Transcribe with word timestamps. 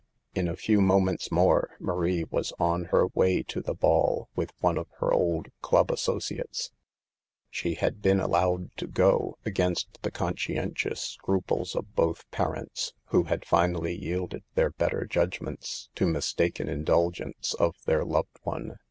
In 0.33 0.47
a 0.47 0.55
few 0.55 0.81
moments 0.81 1.31
more 1.31 1.75
Marie 1.79 2.23
was 2.23 2.53
on 2.57 2.85
her 2.85 3.05
way 3.13 3.43
to 3.43 3.61
the 3.61 3.75
ball 3.75 4.29
with 4.35 4.51
one 4.59 4.79
of 4.79 4.87
her 4.99 5.13
old 5.13 5.49
club 5.61 5.91
asso 5.91 6.17
ciates. 6.17 6.71
She 7.51 7.75
had 7.75 8.01
been 8.01 8.19
allowed 8.19 8.75
to 8.77 8.87
go, 8.87 9.37
against 9.45 10.01
the 10.01 10.09
conscientious 10.09 11.01
scruples 11.01 11.75
of 11.75 11.93
both 11.93 12.25
parents, 12.31 12.93
who 13.09 13.25
had 13.25 13.45
finally 13.45 13.95
yielded 13.95 14.41
their 14.55 14.71
better 14.71 15.05
judgments 15.05 15.89
to 15.93 16.07
mistaken 16.07 16.67
indulgence 16.67 17.53
of 17.59 17.75
their 17.85 18.03
loved 18.03 18.39
one. 18.41 18.79